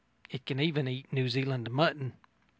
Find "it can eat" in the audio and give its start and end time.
0.31-1.13